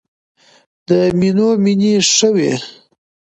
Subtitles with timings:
[0.87, 2.53] د مینو مینې ښې وې.